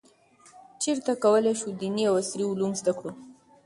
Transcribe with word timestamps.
چیرته 0.81 1.13
کولای 1.23 1.55
شو 1.59 1.69
دیني 1.79 2.03
او 2.09 2.15
عصري 2.21 2.43
علوم 2.51 2.71
زده 2.79 2.93
کړو؟ 2.99 3.11